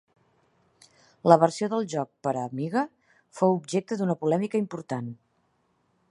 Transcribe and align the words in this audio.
La 1.31 1.35
versió 1.41 1.67
del 1.73 1.83
joc 1.93 2.09
per 2.27 2.33
a 2.35 2.45
Amiga 2.49 2.83
fou 3.41 3.53
objecte 3.59 3.97
d'una 3.99 4.19
polèmica 4.23 4.63
important. 4.63 5.13